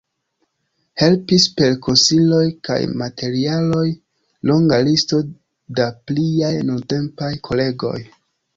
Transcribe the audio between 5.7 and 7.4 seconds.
da pliaj nuntempaj